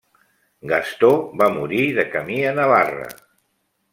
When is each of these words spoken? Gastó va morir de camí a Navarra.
Gastó 0.71 1.09
va 1.41 1.49
morir 1.57 1.83
de 1.99 2.07
camí 2.15 2.39
a 2.53 2.57
Navarra. 2.61 3.13